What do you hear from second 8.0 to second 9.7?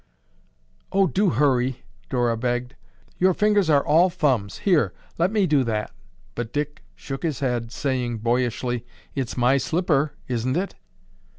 boyishly, "It's my